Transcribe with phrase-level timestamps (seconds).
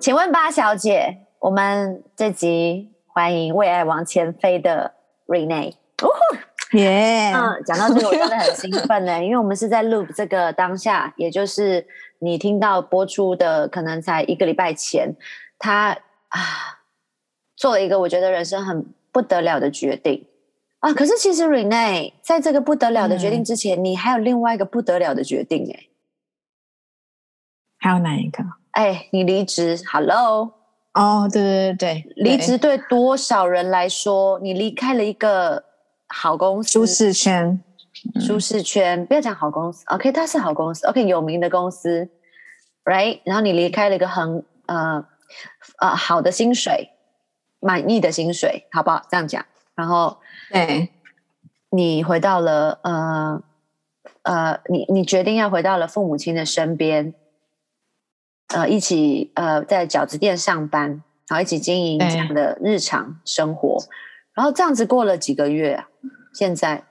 [0.00, 4.94] 请问八小姐，我们这集欢迎为爱往前飞的
[5.26, 5.74] Rene。
[6.72, 11.84] 耶，嗯，讲到这个我真的很兴奋呢， 因为我们是在 Loop 这个当下，也就是
[12.20, 15.16] 你听到播出的可能才一个礼拜前，
[15.58, 16.78] 他啊
[17.56, 20.26] 做了一个我觉得人生很不得了的决定
[20.78, 20.94] 啊。
[20.94, 25.88] 可是其实 Rene 在这个不得了的决定之前，你还有另外一个不得了的决定哎，
[27.78, 28.44] 还有哪一个？
[28.72, 30.54] 哎，你离职，Hello。
[30.94, 35.62] 哦，对对对对，离职对多少人来说，你离开了一个
[36.08, 37.62] 好公司，舒适圈，
[38.20, 42.08] 舒适圈，不要讲好公司，OK，它是好公司，OK，有名的公司
[42.84, 45.04] ，Right，然后你离开了一个很呃
[45.78, 46.90] 呃好的薪水，
[47.60, 49.02] 满意的薪水，好不好？
[49.08, 49.44] 这样讲，
[49.76, 50.16] 然后
[50.50, 50.88] 对，
[51.70, 53.42] 你回到了呃
[54.22, 57.14] 呃，你你决定要回到了父母亲的身边。
[58.54, 63.76] 呃，一起呃，在饺子店上班，然后一起经营这样的日常生活，
[64.34, 65.84] 然后这样子过了几个月，
[66.32, 66.82] 现在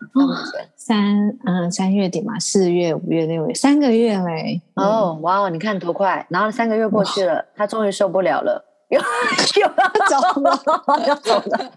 [0.76, 4.62] 三嗯三月底嘛，四月、五月、六月，三个月嘞。
[4.76, 6.26] 哦，哇哦，你看多快！
[6.30, 8.64] 然后三个月过去了，他终于受不了了。
[8.90, 10.60] 要走了，
[11.06, 11.74] 要走了，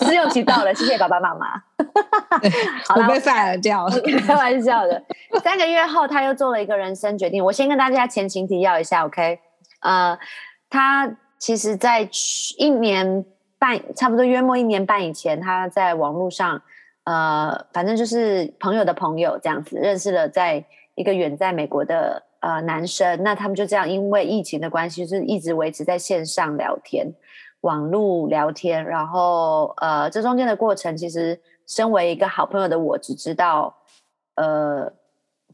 [0.00, 1.46] 试 用期到了，谢谢爸爸妈妈。
[2.96, 5.00] 我被 fire 掉了， 开玩笑的。
[5.42, 7.44] 三个月后，他又做了一个人生决定。
[7.44, 9.38] 我先跟大家前情提要一下，OK？
[9.82, 10.18] 呃，
[10.68, 12.08] 他其实在
[12.58, 13.24] 一年
[13.58, 16.60] 半，差不多约莫一年半以前，他在网络上，
[17.04, 20.64] 呃，反正就是朋友的朋友这样子，认识了在
[20.96, 22.24] 一个远在美国的。
[22.40, 27.12] 呃，男生，那他们就这样，因为疫情的关系，就是一直维持在线上聊天、
[27.60, 28.82] 网络聊天。
[28.82, 33.76] 然后，呃，这中间的过程，其实身为一个好朋友的我，只知道，
[34.36, 34.90] 呃，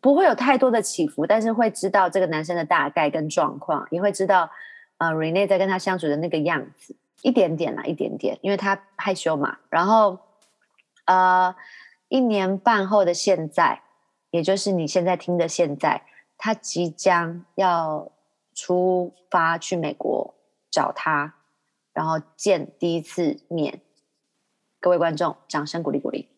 [0.01, 4.49] 不会有太多的起伏，但是会知道这个男生的大概跟状况，也会知道，
[4.99, 9.57] 呃，Rene 在跟他相处的那个样子，一点点啦，一点点，因为他害羞嘛。
[9.71, 10.21] 然后，
[11.07, 11.53] 呃，
[12.07, 13.81] 一年半后的现在，
[14.31, 16.03] 也就是你现在听的现在。
[16.39, 18.13] 他即将要
[18.55, 20.35] 出发去美国
[20.71, 21.35] 找他，
[21.93, 23.81] 然后见第一次面。
[24.81, 26.29] 各位观众，掌声鼓励鼓励。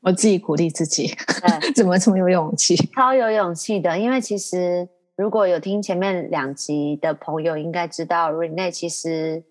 [0.00, 1.14] 我自己鼓励自己，
[1.74, 2.74] 怎么这么有勇气？
[2.76, 9.44] 超有勇气的，因为其实如果有听前面两集的朋友，应该知道 Rene 其实，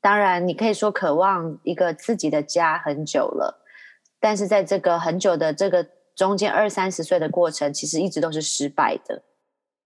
[0.00, 3.62] 当然你可以说渴望一个自己的家很久了，
[4.18, 5.86] 但是在这个很久的这个。
[6.20, 9.22] 中间二三十岁的过程，其实一直都是失败的，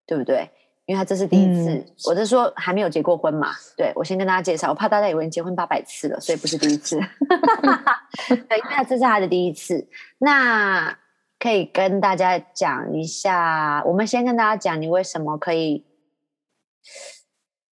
[0.05, 0.50] 对不对？
[0.84, 3.53] 因为他这是第一次，我是说还没有结过婚嘛。
[3.77, 6.99] 对我先跟大家介绍，我怕大家以为你结婚八百次了，所以不是第一次。
[8.49, 9.89] 对，因为这是他的第一次。
[10.19, 10.99] 那
[11.39, 15.87] 可以跟大家讲一下，我们先跟大家讲，你为什么可以？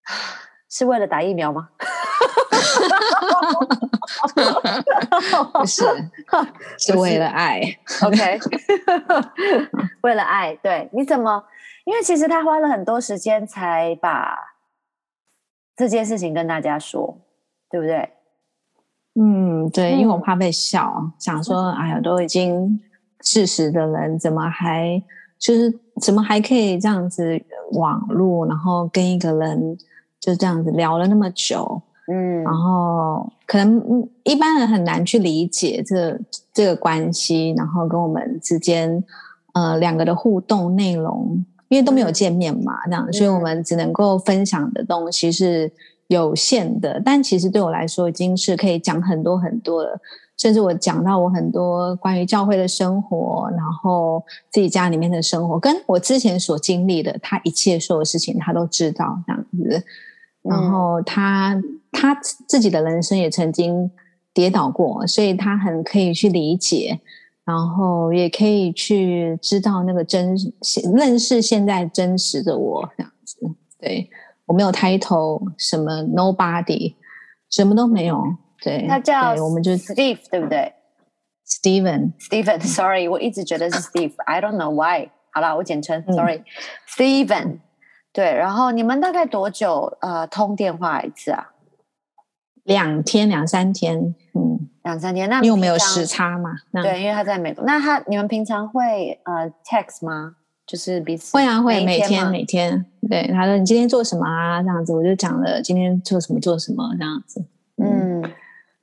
[0.71, 1.71] 是为了打疫苗吗？
[5.53, 5.85] 不是，
[6.79, 7.61] 是为了爱。
[8.03, 8.39] OK，
[10.03, 10.55] 为了爱。
[10.57, 11.45] 对，你怎么？
[11.85, 14.39] 因为其实他花了很多时间才把
[15.77, 17.19] 这件事情跟大家说，
[17.71, 18.09] 对不对？
[19.21, 22.81] 嗯，对，因为我怕被笑，想说，哎呀，都已经
[23.21, 25.03] 事实的人，怎么还
[25.39, 27.39] 就是怎么还可以这样子
[27.73, 29.77] 网络，然后跟一个人
[30.21, 31.83] 就这样子聊了那么久。
[32.09, 36.19] 嗯，然后可能一般人很难去理解这
[36.53, 39.03] 这个关系，然后跟我们之间
[39.55, 45.71] 呃两个的互动内容，因为都没有见面嘛，这样，所以我们只能够分享的东西是
[46.09, 47.01] 有限的。
[47.05, 50.01] 但其实对我来说，已经是可以讲很多很多了，
[50.37, 59.85] 甚至我讲到我很多关于教会的生活，然后自己家里面的生活，跟我之前所经历的，他一切所有事情，他都知道这样子。
[60.43, 61.61] 然后他
[61.93, 62.15] 他
[62.49, 63.91] 自己的人生也曾经
[64.35, 67.01] 跌倒过，所以他很可以去理解，
[67.45, 70.37] 然后也可以去知道那个真
[70.95, 73.39] 认识现在真实的我这样子。
[73.79, 74.11] 对
[74.47, 76.95] 我没有 title，，什么 nobody，
[77.51, 78.23] 什么都没有。
[78.61, 80.73] 对，他叫我们就 Steve，对不对
[81.47, 85.11] ？Steven，Steven，Sorry，我一直觉得是 Steve，I don't know why。
[85.33, 87.59] 好了，我简称，Sorry，Steven。
[88.13, 91.49] 对，然后你们大概多久呃通电话一次啊？
[92.65, 95.29] 两天两三天，嗯，两三天。
[95.29, 96.51] 那因为我们有时差嘛，
[96.83, 97.65] 对，因为他在美国。
[97.65, 100.37] 那他你们平常会呃 text 吗？
[100.65, 102.87] 就是彼此会啊会，每天每天。
[103.09, 104.63] 对，他说你今天做什么啊？
[104.63, 107.45] 这样子，我就讲了今天做什么做什么这样子。
[107.79, 108.23] 嗯，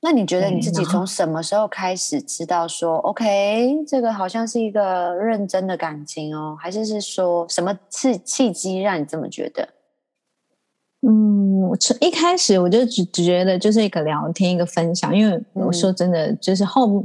[0.02, 9.68] 那你觉得你自己从什么时候开始知道说，OK，这个好像是一个认真的感情哦，还是是说什么契契机让你这么觉得？
[11.06, 15.72] 嗯，我从一开始我就只只觉得就是一个聊天，一个分享，因为我嗯。
[15.72, 17.04] 说真的，就是后，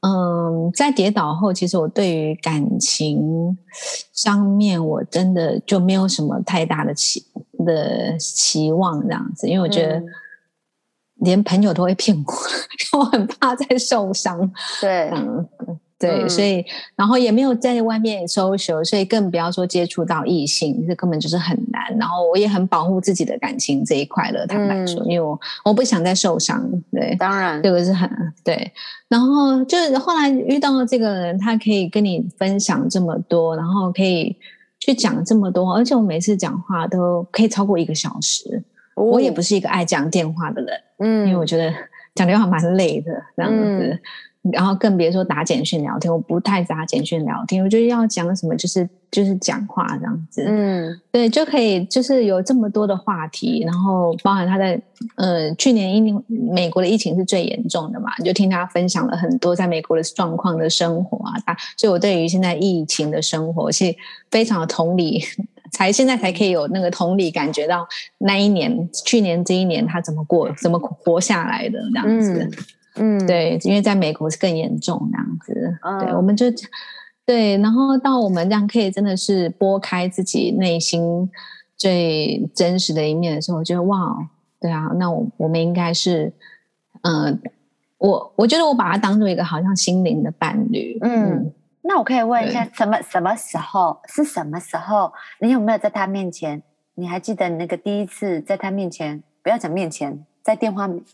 [0.00, 3.56] 嗯，在跌倒后，其实我对于感情
[4.14, 7.22] 上面，我真的就没有什么太大的期
[7.66, 10.06] 的期望这样子，因为我觉得嗯
[11.20, 12.32] 连朋友都会骗我，
[12.98, 14.38] 我很怕再受伤。
[14.80, 15.48] 对，嗯，
[15.98, 16.64] 对，嗯所以
[16.96, 21.96] 然后也没有在外面 social，所以更不要说接触到异性，这根本就是很难。
[21.98, 26.66] 然后我也很保护自己的感情这一块了，坦白说，嗯因为我我不想再受伤。
[26.90, 28.08] 对，当然，这个是很
[28.44, 28.72] 对。
[29.08, 34.36] 然后就是后来遇到了这个人，他可以跟你分享这么多，然后可以
[34.78, 38.62] 去讲这么多，而且我每次讲话都可以超过一个小时。
[38.94, 40.80] 我也不，是一个爱讲电话的人。
[41.00, 41.72] 嗯因为我觉得
[42.14, 43.98] 讲电话蛮累的，这样子。
[44.52, 50.98] 然后更别说打简讯聊天，我不太打简讯聊天，我觉得要讲什么就是就是讲话这样子，嗯。
[51.12, 54.80] 对，就可以就是有这么多的话题，然后包含他在
[55.16, 63.94] 呃去年疫美国的疫情是最严重的嘛，你就听他分享了很多在美国的状况的生活啊，他所以我对于现在疫情的生活是
[64.30, 65.22] 非常的同理，
[65.70, 67.86] 才现在才可以有那个同理，感觉到
[68.18, 72.44] 那一年去年这一年他怎么过，怎么活下来的这样子。
[72.44, 72.50] 嗯
[72.96, 75.78] 嗯，对，因为在美国是更严重这样子。
[76.00, 76.46] 对，嗯我们就
[77.24, 81.30] 对，然后到我们这样可以真的是拨开自己内心
[81.76, 84.28] 最真实的一面的时候，我觉得哇，
[84.60, 86.32] 对啊，那我我们应该是，
[87.02, 87.40] 嗯、
[87.98, 90.98] 我我觉得我把它当做一个好像心灵的伴侣。
[91.00, 95.12] 嗯那我可以问一下，什么什么时候是什么时候？
[95.40, 96.62] 你有没有在他面前？
[96.94, 99.22] 你还记得你那个第一次在他面前？
[99.42, 101.04] 不要讲面前，在电话，嗯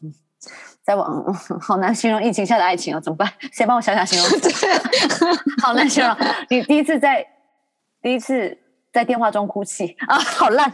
[0.83, 3.33] 在网，好难形容疫情下的爱情哦，怎么办？
[3.53, 4.67] 谁帮我想想形容词？
[5.63, 6.17] 好难形容。
[6.49, 7.27] 你第一次在
[8.03, 8.57] 第一次
[8.93, 10.73] 在电话中哭泣啊，好烂。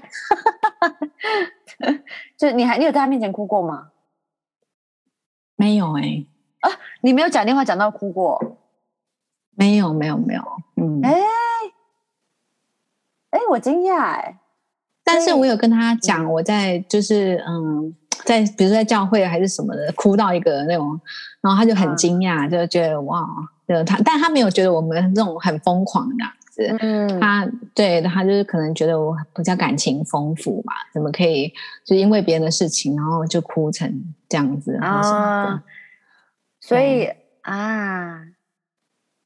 [2.36, 3.88] 就是你还你有在他面前哭过吗？
[5.56, 6.26] 没有哎
[6.60, 8.40] 啊、你没有讲电话讲到哭过？
[9.54, 10.43] 没有没有没有，
[10.76, 11.12] 嗯，哎
[13.31, 14.38] 哎，我惊讶哎。
[15.04, 17.94] 但是我有跟他讲，我在就是嗯，
[18.25, 20.99] 在比如说在教会还是什么的，哭到一个那种，
[21.40, 21.96] 然后他就很嗯。
[21.96, 23.26] 惊讶，就觉得哇，
[23.66, 31.52] 就他，但他没有觉得我们这种很疯狂的样子，嗯，他对他就是可能觉得我比较感情丰富吧，怎么可以
[31.84, 33.93] 就因为别人的事情，然后就哭成
[34.28, 35.62] 这样子啊，
[36.60, 37.10] 所以
[37.43, 38.20] 啊，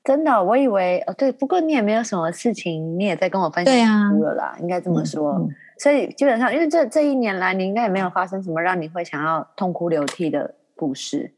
[0.07, 5.33] 真的，我以为哦，对，不过你也没有什么事情，你也在跟我分享哭了啦，应该这么说。
[5.33, 5.49] 嗯
[5.79, 11.35] 所以基本上，因为这这一年来，你应该也没有发生什么让你会想要痛哭流涕的故事，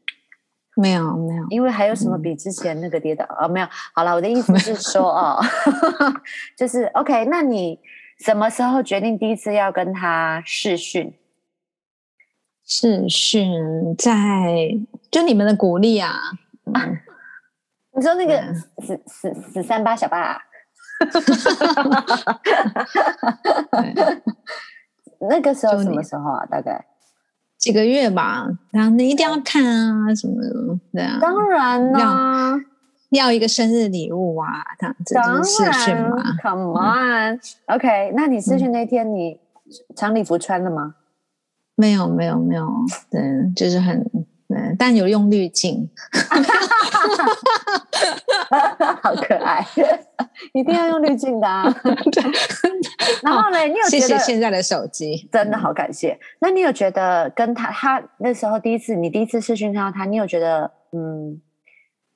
[0.77, 3.67] 没有没有，因为还有什么嗯比之前那个跌倒啊、没有？
[3.93, 5.41] 好了，我的意思是 说哦，
[6.55, 7.77] 就是 OK，那你
[8.19, 11.13] 什么时候决定第一次要跟他试训？
[12.65, 13.51] 试训
[13.97, 14.69] 在
[15.11, 16.13] 就你们的鼓励啊，
[16.63, 16.97] 嗯
[17.95, 20.39] 你说那个嗯死死死三八小八、
[25.29, 26.45] 那个时候就什么时候啊？
[26.45, 26.85] 大概？
[27.57, 32.53] 几个月吧，然后你一定要看啊什么的，对啊，当然啦，
[33.09, 34.47] 要一个生日礼物啊，
[34.79, 36.23] 这样子当然嘛。
[36.41, 37.39] ，Come on。
[37.65, 39.41] OK，那你试训那天你
[39.93, 40.95] 长礼服穿了吗？
[41.75, 42.65] 没有没有没有，
[43.11, 43.21] 对，
[43.55, 44.09] 就是很
[44.49, 45.87] 对，但有用滤镜，
[49.03, 49.63] 好可爱，
[50.53, 51.63] 一定要用滤镜的啊。
[53.21, 56.19] 然后呢，你有谢觉得谢现在的手机，真的好感谢？
[56.39, 61.39] 那你有觉得跟他他那时候第一次你第一次视讯看到他，你有觉得嗯，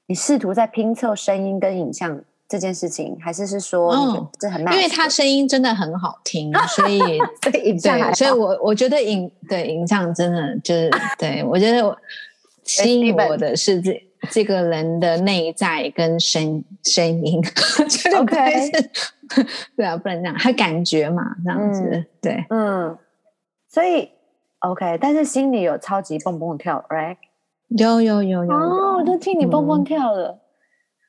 [0.08, 2.20] 你试图在拼凑声音跟影像
[2.54, 7.00] 这件事情，还是是说这很因为他声音真的很好听， 所以
[7.42, 11.98] 对，所以我我觉得影对影像真的就是对我觉得我
[12.64, 17.42] 吸引我的是这这个人的内在跟声声音，
[18.22, 18.70] OK。
[19.76, 22.96] 对啊，不能这样，他感觉嘛，这样子，对，嗯，
[23.68, 24.08] 所以
[24.60, 27.18] OK，但是心里有超级蹦蹦跳，right？
[27.70, 29.84] 有有有有有，哦，我都替你蹦蹦嗯。
[29.84, 30.38] 跳了，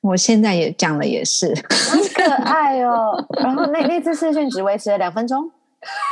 [0.05, 3.13] 我现在也讲了也是，好可爱哦。
[3.43, 5.51] 然后那那次试训只维持了两分钟，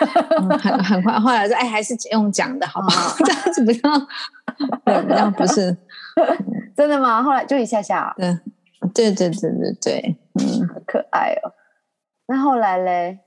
[0.40, 3.14] 嗯很很快，后来说哎，还是用讲的好不好？
[3.22, 3.90] 这样子比较
[4.84, 5.76] 对，比较不是，
[6.75, 7.22] 真的吗？
[7.22, 8.38] 后来就一下下，对
[8.94, 10.66] 对对对对对，嗯。
[10.68, 11.52] 好可爱哦。
[12.26, 13.18] 那后来嘞？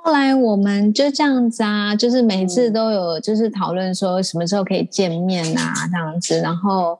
[0.00, 6.40] 后来我们就这样子啊，就是每次都有就是讨论说什么时候可以见面啊，这样子。
[6.40, 6.98] 然后，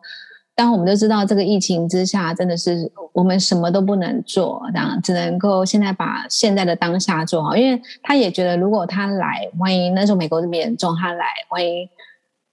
[0.58, 7.56] 当我们都知道这个疫情之下，真的是我们什么都不能做，这样只能够现在把现在的当下做好。
[7.56, 11.88] 因为他也觉得，如果他来，万一那时候美国这么严重，他来，万一。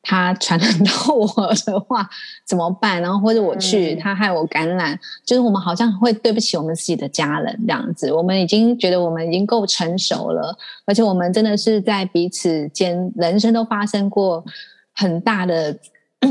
[0.07, 1.25] 他传染到我
[1.65, 2.07] 的话
[2.45, 3.01] 怎么办？
[3.01, 4.95] 然后或者我去，他害我感染，
[5.25, 8.13] 就是我们好像会对不起我们自己的家人这样子。
[8.13, 14.45] 我们已经觉得我们已经够成熟了，而且我们真的是在彼此间人生都发生过
[14.93, 15.75] 很大的。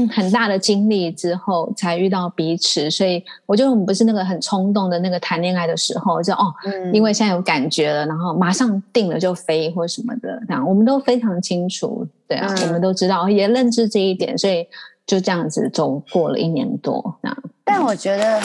[0.09, 6.55] 很大的经历之后才遇到彼此，所以我觉得我们不是那个很冲动的那个谈恋爱的时候，就哦，
[6.93, 14.67] 因为现在有感觉了，然后马上定了就飞或什么的，这样我们都非常清楚，对啊，我们都知道，也认知这一点，所以
[15.07, 17.37] 就这样子走过了一年多，这样。
[17.65, 18.41] 但我觉得，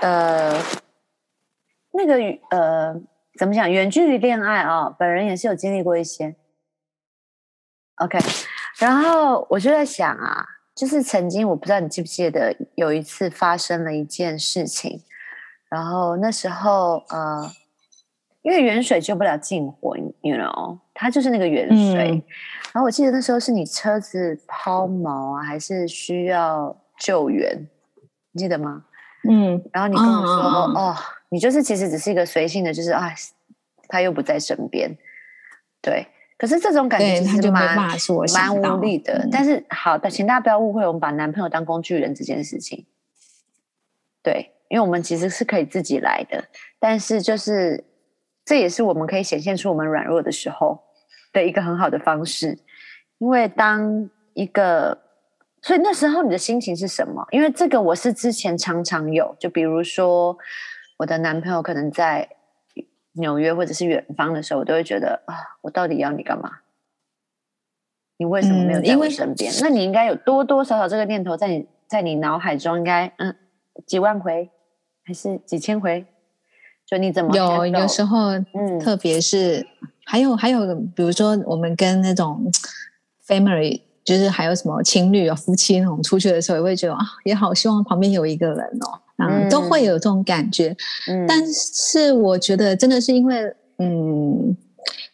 [0.00, 0.58] 呃，
[1.92, 2.14] 那个
[2.50, 2.94] 呃，
[3.38, 6.34] 怎么讲，远距离恋爱啊，本人也是有经历过一些。
[7.96, 8.18] OK，
[8.78, 10.44] 然后我就在想啊。
[10.74, 15.02] 就是曾经，我不知道你记不记得，有一次发生了一件事情，
[15.68, 17.50] 然后那时候呃，
[18.40, 22.24] 因为远水救不了近火，you know，它就是那个远水。
[22.72, 27.68] 然后我记得那时候是你车子抛锚啊，还是需要救援，
[28.32, 28.84] 你记得吗？
[29.28, 29.62] 嗯。
[29.72, 30.34] 然后你跟我说，
[30.74, 30.96] 哦，
[31.28, 33.12] 你就是其实只是一个随性的，就是啊，
[33.88, 34.96] 他又不在身边，
[35.82, 36.06] 对。
[36.42, 37.76] 可是这种感觉其实蛮
[38.32, 39.28] 蛮无力的。
[39.30, 42.84] 但是好的，请大家不要误会，我们把男朋友当工具人这件事情。
[44.24, 46.44] 对，因为我们其实是可以自己来的，
[46.80, 47.84] 但是就是
[48.44, 50.82] 这也是我们可以显现出我们软弱的时候
[51.32, 52.58] 的一个很好的方式。
[53.18, 54.98] 因为当一个，
[55.60, 57.24] 所以那时候你的心情是什么？
[57.30, 60.36] 因为这个我是之前常常有，就比如说
[60.96, 62.28] 我的男朋友可能在。
[63.12, 66.50] 纽约或者是远方的时候，我都会觉得啊，我到底要你干嘛？
[68.18, 69.52] 你为什么没有在我身边？
[69.60, 73.34] 那你应该有多多少少这个念头在你在你脑海中，应该嗯
[73.86, 74.48] 几万回
[75.04, 76.06] 还是几千回？
[76.86, 79.66] 就你怎么有有时候，嗯，特别是
[80.04, 82.48] 还有还有，比如说我们跟那种
[83.26, 89.00] family，就是还有什么情侣啊、夫妻那种出去的时候，也会觉得啊，也好希望旁边有一个人哦。
[89.28, 90.76] 嗯，都会有这种感觉，
[91.08, 94.56] 嗯，但是我觉得真的是因为，嗯，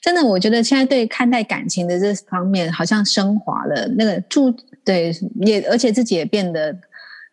[0.02, 6.76] 真的，我觉得现在对看待感情的这方面好像升华了，那个注对也，而且自己也变得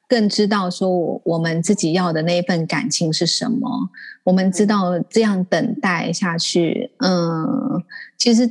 [0.08, 3.70] 更知道说，我我们自己要的那一份感情是什么，
[4.24, 7.84] 我们知道这样等待下去，嗯，
[8.18, 8.50] 其实。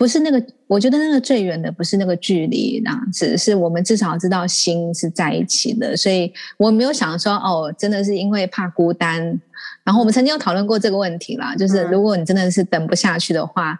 [0.00, 9.38] 不是那个，我觉得那个最远的不是那个距离，那只是我们至少知道心是在一起的，所以我没有想说哦，真的是因为怕孤单。
[9.84, 13.78] 然后我们曾经有讨论过这个问题啦，就是如果你真的是等不下去的话，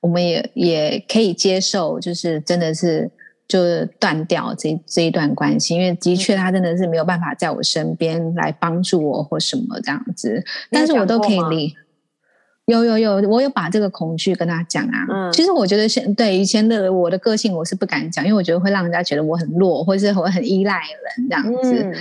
[0.00, 3.08] 我们也也可以接受，就是真的是
[3.46, 11.76] 就断掉这这一段关系，因为的确他真的是没有办法在我身边来帮助我或什么这样子，但是我都可以理。
[12.66, 15.06] 有有有，我有把这个恐惧跟他讲啊。
[15.10, 21.92] 嗯，其实我觉得现对以前的我的个性，我是不敢讲，因为我觉得会让人家觉得我很弱，或是我很依赖人这样子。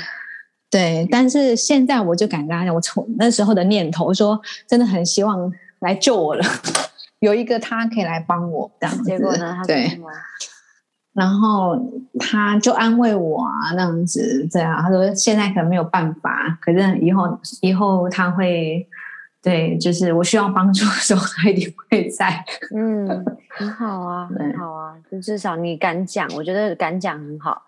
[0.70, 6.44] 对，但是现在我就敢跟他讲，我从那时候的念头说，真的很希望来救我了，
[7.22, 9.04] 有一个他可以来帮我这样子。
[9.06, 9.58] 结果呢？
[9.66, 10.00] 对。
[11.14, 11.76] 然后
[12.20, 18.88] 他就安慰我啊，那样子这样，他说现在可能没有办法，可是以后以后他会。
[19.50, 22.46] 对，就是我需要帮助的时候，他一定会在。
[22.76, 23.08] 嗯，
[23.50, 27.64] 很好啊，很好啊，就至少你敢讲，我觉得敢讲很好。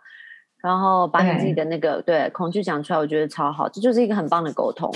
[0.62, 4.94] 然后把你自己的那个对恐惧讲出来，我觉得超好，这就是一个很棒的沟通。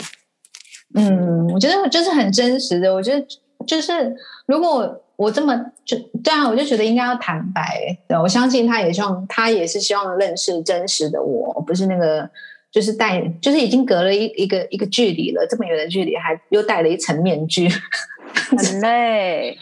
[0.93, 2.93] 嗯，我觉得就是很真实的。
[2.93, 3.25] 我觉得
[3.65, 4.15] 就是
[4.45, 7.97] 如果我这么就对啊，我就觉得应该要坦白。
[8.07, 12.29] 对，我相信他也希望，他也是希望认识真实的我，不是那个。
[12.75, 17.69] 就是带，就是已经隔了一一个一个距离了，这么远的距离，还又戴了一层面具，
[18.51, 19.57] 很累。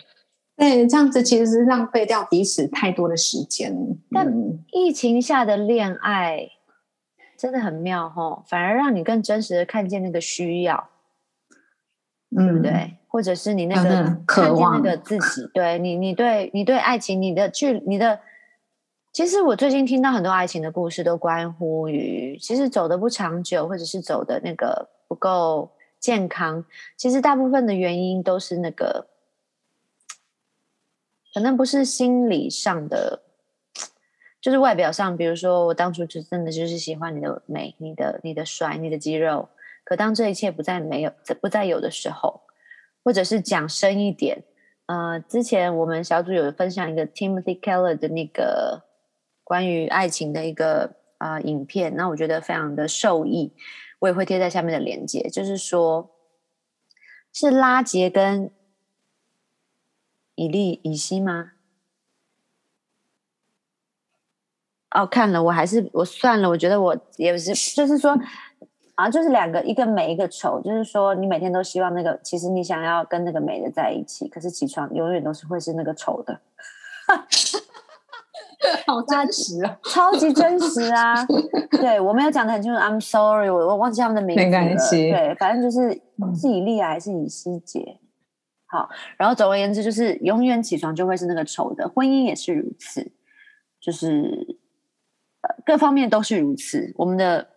[0.57, 3.71] 对，这样子其实是浪费掉彼此太多的时间。
[4.09, 4.33] 但
[4.71, 6.49] 疫情下的恋爱
[7.37, 10.89] 真的很妙哦，反而让你更真实的看见那个需要，
[12.35, 12.95] 对不对？
[13.07, 18.19] 或者是你那个渴望那个自己，对你，你对你对爱情，你的距，你的。
[19.13, 26.65] 其实我最近听到很多爱情的故事，都关乎于其实走的不长久，或者是走的那个不够健康。
[26.97, 29.05] 其实大部分的原因都是那个，
[31.31, 33.21] 可能不是心理上的，
[34.41, 35.15] 就是外表上。
[35.15, 39.47] 比如说，我当初就真的就是喜欢你的美、你的、你的帅、你的肌肉。
[39.83, 42.41] 可当这一切不再没有、不再有的时候，
[43.03, 44.43] 或者是讲深一点，
[44.87, 48.81] 呃，之前我们小组有分享一个 Timothy Keller 的那个
[49.53, 53.53] 关于爱情的一个呃影片，那我觉得非常的受益，
[53.99, 55.29] 我也会贴在下面的链接。
[55.29, 56.09] 就是说，
[57.31, 58.49] 是拉杰跟
[60.33, 61.51] 以利以西吗？
[64.89, 68.19] 哦，看了，我还是我算了，我觉得我也是，就是说。
[68.95, 70.59] 啊，就是两个，一个美，一个丑。
[70.61, 76.41] 就是说，你每天都希望那个，其实你想要跟那个美的在一起，可是起床永远都是会是那个丑的。
[78.87, 81.13] 好真实啊， 超级真实啊！
[81.71, 84.49] 对我没有讲的很清楚，I'm sorry，我我忘记他们的名字了。
[84.49, 85.89] 没关系，对，反正就是
[86.39, 87.99] 是以利亚还是以西结。
[88.67, 93.11] 好，然后总而言之，就是永远起床就会是那个丑的，婚姻也是如此，
[93.81, 94.57] 就是
[95.41, 96.93] 呃各方面都是如此。
[96.97, 97.49] 我们的。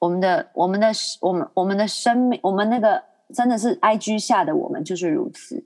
[0.00, 0.88] 我们的我们的
[1.20, 3.02] 我们我们的生命，我们那个
[3.34, 5.62] 真的是 I G 下的我们就是如此。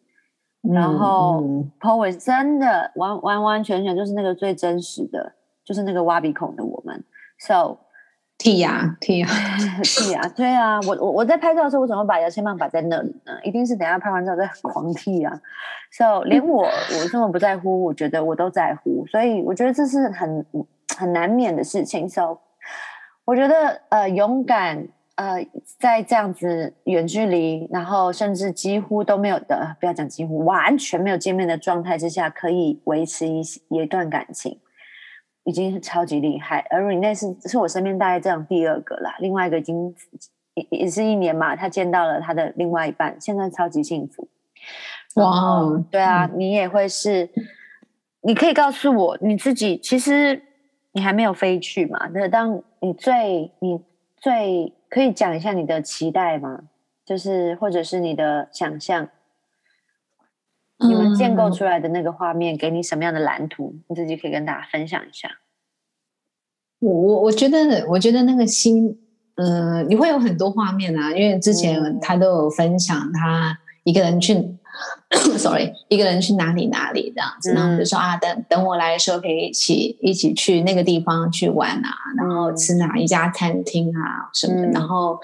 [0.73, 1.42] 然后
[1.80, 5.33] Poet 真的完完完全全就是那个最真实的，
[5.64, 7.04] 就是那个挖鼻孔的我们。
[7.38, 7.78] So
[8.38, 9.26] 剔牙剔牙
[9.85, 13.33] 剔牙，对啊，我我我在拍照的时候，我怎么把牙签棒摆在那里呢？
[13.42, 15.40] 一定是等下拍完照再狂剔啊。
[15.92, 20.47] So 连我我这么不在乎，我觉得我都在乎，所以我觉得这是很
[20.97, 22.09] 很难免的事情。
[22.09, 22.38] So
[23.25, 25.47] 我觉得，呃，勇敢，呃，
[25.78, 34.59] 在这样子远距离，然后甚至几乎都没有的，不要讲几乎，完全没有见面的状态之下，可以维持一一段感情，
[35.44, 36.66] 已经是超级厉害。
[36.71, 39.94] 而你那是是我身边大概这样第二个啦，另外一个已经
[40.54, 44.28] 也也是一年嘛，他见到了他的另外一半，现在超级幸福。
[45.16, 47.30] 哇，对啊，你也会是，
[48.23, 50.42] 你可以告诉我你自己，其实。
[50.97, 52.09] 你还没有飞去嘛？
[52.14, 53.80] 那当你最你
[54.16, 56.60] 最可以讲一下你的期待吗？
[57.04, 59.08] 就是或者是你的想象，
[60.78, 63.74] 你们建构出来的那个画面，给你什么样的蓝图？
[63.88, 65.28] 你自己可以跟大家分享一下。
[66.78, 68.96] 我我我觉得，我觉得那个心，
[69.34, 74.56] 嗯，你会有很多画面啊，因为之前他都有分享，他一个人去。
[75.39, 85.19] Sorry，一个人去哪里哪里这样子，然后就说啊，等等我来的时候可以一起一起去那个地方去玩啊，然后吃哪一家餐厅啊什么的，然后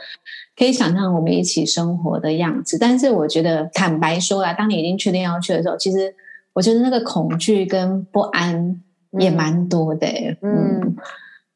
[0.57, 2.79] 可以想象我们一起生活的样子。
[2.79, 6.15] 但是我觉得坦白说啊，当你已经确定要去的时候，其实
[6.53, 8.81] 我觉得那个恐惧跟不安
[9.19, 10.07] 也蛮多的。
[10.43, 10.97] 嗯，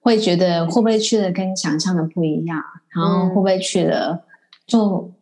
[0.00, 4.24] 会觉得会不会去了跟想象的不一样，然后会不会去了
[4.66, 5.12] 就。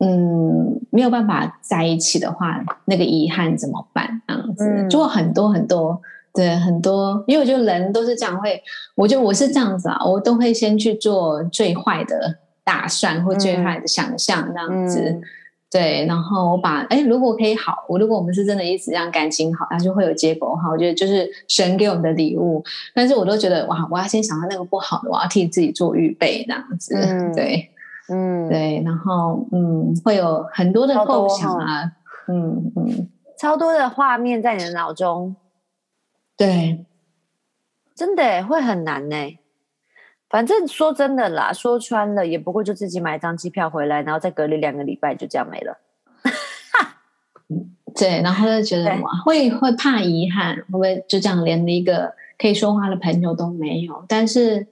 [0.00, 4.22] 嗯，没有办法在一起的话，那个遗憾怎么办？
[4.28, 6.00] 这样子就很多很多，
[6.32, 8.62] 对很多，因为我觉得人都是这样，会，
[8.94, 15.20] 我觉得我是这样子啊，我都会先去做最坏的打算或最坏的想象，这样子，
[15.68, 20.70] 对，然后我把，哎，如果可以好，我如果我们是真的一直这样感情好，那就会有结果哈。
[20.70, 22.62] 我觉得就是神给我们的礼物，
[22.94, 26.94] 但是我都觉得哇，我要先想到那个不好的，我要替自己做预备，这样子，
[27.34, 27.68] 对。
[28.10, 31.92] 嗯，对，然后嗯，会有很多的构想啊，
[32.26, 35.36] 嗯嗯，超多的画面在你的脑中，
[36.36, 36.86] 对，
[37.94, 39.38] 真的会很难呢。
[40.30, 45.78] 反正说真的啦，说穿了也不会就自己买一张机票回来，然后再隔离两个礼拜就这样没了。
[47.94, 54.04] 对，然后就觉得哇，会会怕遗憾，会不会就这样连一个可以说话的朋友都没有？
[54.08, 54.66] 但是。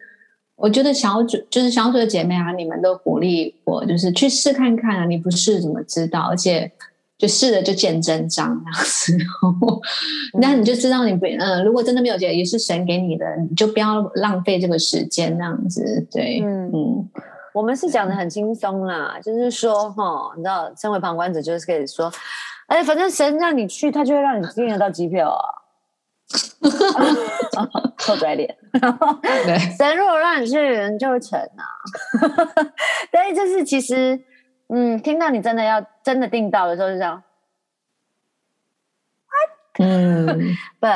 [0.56, 5.04] 我觉得小组就是小组的姐妹啊，你们都鼓励我，就是去试看看啊。
[5.04, 6.28] 你不试怎么知道？
[6.30, 6.72] 而且
[7.18, 9.16] 就试了就见真章那样子，
[10.40, 16.06] 那你就知道你不嗯，如果真的没有结，也是神给你的，你就不要浪费这个时间那样子。
[16.10, 17.08] 对，嗯嗯，
[17.54, 22.10] 我们是讲的很轻松啦，就是说哈，你知道，身为旁观者就是可以说，
[22.68, 25.65] 哎，反正神让你去，他就会让你订得到机票啊。
[27.98, 28.56] 臭嘴脸，
[29.78, 31.64] 神如果让你去，人就会成啊。
[33.12, 34.20] 但是就是其实，
[34.68, 37.22] 嗯，听到你真的要真的订到的时候，就这样。
[39.78, 40.26] 嗯，
[40.80, 40.86] 不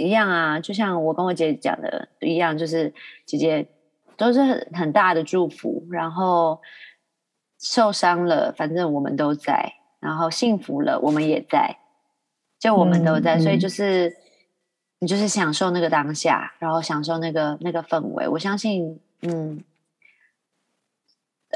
[0.00, 2.94] 一样啊，就像我跟我姐姐讲的一样，就是
[3.26, 3.68] 姐姐
[4.16, 6.60] 都是很很大的祝福，然后
[7.60, 11.76] 受伤了，反正我们都在；然后幸福了，我们也在，
[12.58, 14.21] 就我们都在，所以就是。
[15.02, 18.28] 你就是享受那个当下，然后享受那个那个氛围。
[18.28, 19.64] 我相信，嗯，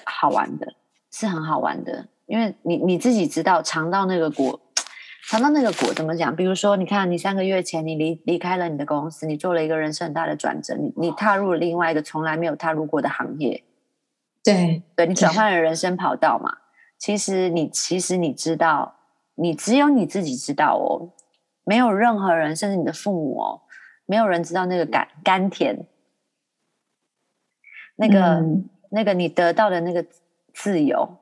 [0.04, 0.74] 好玩的
[1.12, 4.60] 是很好玩的，因为你你自己知道尝到那个果，
[5.28, 6.34] 尝到那个果怎么讲？
[6.34, 13.62] 比如说，你看，你三个月前你离离开了你的公司，你做了一个人生很大的转折，你你踏入了另外一个从来没有踏入过的行业，
[14.42, 16.56] 对，对你转换了人生跑道嘛。
[16.98, 18.96] 其实你其实你知道，
[19.36, 21.10] 你只有你自己知道哦，
[21.66, 23.60] 没有任何人，甚至你的父母哦，
[24.06, 25.84] 没有人知道那个甘甘甜，
[27.96, 30.06] 那个、嗯那个你得到的那个
[30.54, 31.18] 自由。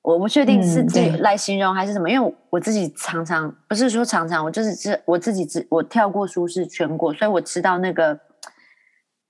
[0.00, 8.18] 我不确定是嗯自由来形容还是什么，因为我我自己常常不是说常常，我就是知我自己知我跳过舒适圈过，所以我知道那个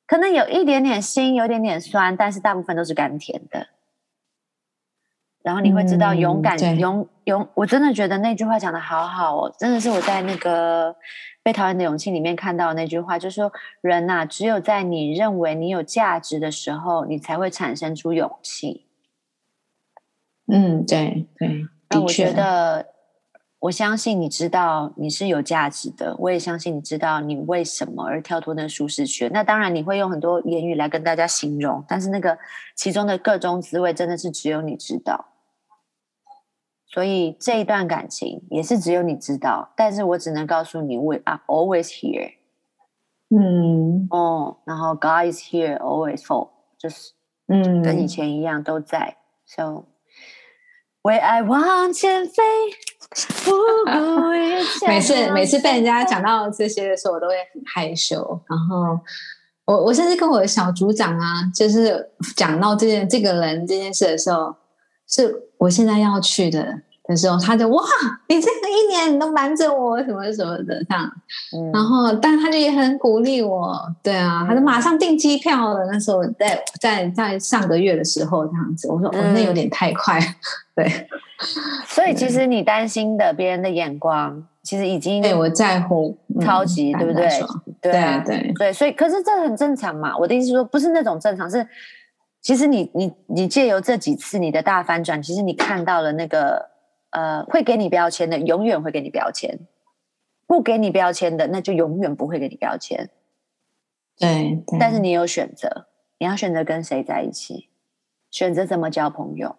[0.06, 3.66] 可能有一点点心，有一点点酸，但是大部分都是甘甜的。
[5.48, 10.94] 然后你会知道嗯勇敢、对勇勇，我真的觉得那句话讲的好好哦，真的是我在那个
[11.42, 18.84] 被讨厌的勇气里面看到的那句话，就是说人呐、只有在你认为你有价值的时候，你才会产生出勇气。
[20.52, 22.84] 嗯，对对，那我觉，得，
[23.60, 29.30] 我相信你知道你是有价值的，我也相信你知道你为什么而跳脱那舒适圈。
[29.32, 32.36] 那当然你会用很多言语来跟大家形容，但是那个
[32.76, 35.24] 其中的各种滋味，真的是只有你知道。
[36.90, 42.32] 所以这一段感情也是只有你知道，但是我只能告诉你，We are always here。
[43.30, 46.48] 嗯哦，然后 God is here always for，
[46.78, 47.12] 就是
[47.46, 49.18] 嗯，跟以前一样都在。
[49.46, 49.84] So
[51.02, 52.42] 为爱往前飞，
[53.44, 53.52] 不
[53.84, 54.88] 顾一切。
[54.88, 58.16] 每次每次被人家讲到这些的时候，我都会很害羞。
[58.48, 58.98] 然后
[59.66, 64.54] 我我甚至跟我的小组长啊，就是讲到这件这个人这件事的时候，
[65.08, 67.82] 是我现在要去的的时候，他就哇，
[68.28, 71.10] 你这个一年你都瞒着我什么什么的这样。
[71.56, 75.86] 嗯然后，但他就也很鼓励我，对啊，他就马上订机票了。
[75.90, 80.20] 那时候在在在上个月的时候这样子，我说哦，那有点太快，
[80.76, 81.08] 对，
[81.86, 87.28] 所以其实你担心的别人的眼光，其实已经对我在乎，嗯超级，对不对？
[87.80, 90.16] 对啊，对对对，所以可是这很正常嘛。
[90.18, 91.66] 我的意思是说，不是那种正常，是
[92.48, 96.70] 其实你你你借由这几次你的大翻转，其实你看到了那个
[97.10, 99.54] 呃，会给你标签的，永远会给你标签；
[100.46, 103.10] 不给你标签的，那就永远不会给你标签。
[104.18, 107.68] 对对，但是你有选择，你要选择跟谁在一起，
[108.30, 109.54] 选择怎么交朋友，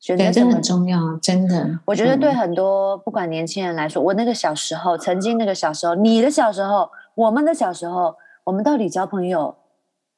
[0.00, 1.80] 选择对这怎么很重要，真的。
[1.84, 9.54] 我觉得对嗯很多不管年轻人来说，我那个小时候，曾经那个小时候，你的小时候，我们的小时候，我们到底交朋友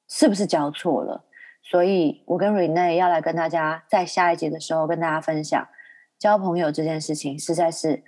[0.08, 1.24] 是不是交错了？
[1.70, 5.68] 所以我跟 Rene 要来跟大家在下一集的时候跟大家分享，
[6.18, 8.02] 交朋友这件事情实在是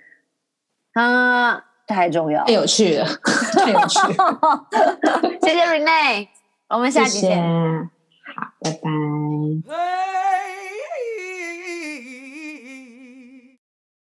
[0.93, 2.53] 啊太重要太。
[2.53, 3.05] 有趣了，
[3.53, 4.67] 太有趣了，
[5.43, 6.27] 谢谢 Rene，
[6.69, 7.41] 我们下谢谢，集见。
[8.35, 10.60] 好，拜拜。